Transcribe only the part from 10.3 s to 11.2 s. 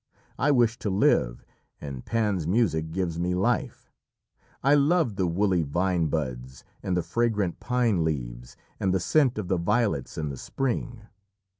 spring.